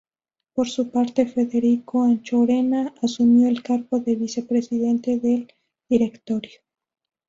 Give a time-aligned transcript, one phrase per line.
[0.55, 5.53] Por su parte, Federico Anchorena asumió el cargo de vice presidente del
[5.87, 6.61] directorio.